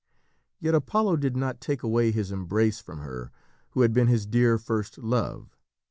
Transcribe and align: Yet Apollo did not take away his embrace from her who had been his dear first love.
Yet 0.59 0.73
Apollo 0.73 1.17
did 1.17 1.37
not 1.37 1.61
take 1.61 1.83
away 1.83 2.09
his 2.09 2.31
embrace 2.31 2.79
from 2.81 3.01
her 3.01 3.31
who 3.73 3.81
had 3.81 3.93
been 3.93 4.07
his 4.07 4.25
dear 4.25 4.57
first 4.57 4.97
love. 4.97 5.55